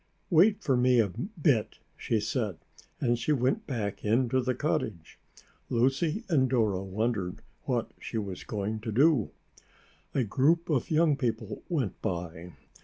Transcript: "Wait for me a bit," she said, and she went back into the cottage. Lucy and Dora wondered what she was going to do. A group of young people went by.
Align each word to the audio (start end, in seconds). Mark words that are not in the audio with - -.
"Wait 0.31 0.63
for 0.63 0.75
me 0.75 0.99
a 0.99 1.09
bit," 1.09 1.77
she 1.95 2.19
said, 2.19 2.57
and 2.99 3.19
she 3.19 3.31
went 3.31 3.67
back 3.67 4.03
into 4.03 4.41
the 4.41 4.55
cottage. 4.55 5.19
Lucy 5.69 6.23
and 6.27 6.49
Dora 6.49 6.81
wondered 6.81 7.43
what 7.65 7.91
she 7.99 8.17
was 8.17 8.43
going 8.43 8.79
to 8.79 8.91
do. 8.91 9.29
A 10.15 10.23
group 10.23 10.71
of 10.71 10.89
young 10.89 11.15
people 11.17 11.61
went 11.69 12.01
by. 12.01 12.53